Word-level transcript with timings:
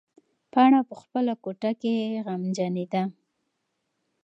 پاڼه 0.51 0.79
په 0.89 0.95
خپله 1.01 1.33
کوټه 1.43 1.71
کې 1.81 1.93
غمجنېده. 2.25 3.03